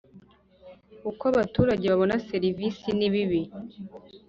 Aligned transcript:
Uko 1.09 1.23
abaturage 1.31 1.85
babona 1.91 2.15
serivisi 2.29 2.87
nibibi. 2.97 3.41